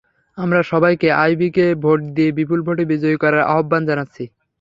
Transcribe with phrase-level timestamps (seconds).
[0.37, 4.23] আমরা সবাইকে আইভীকে ভোট দিয়ে বিপুল ভোটে বিজয়ী করার আহ্বান জানাচ্ছি।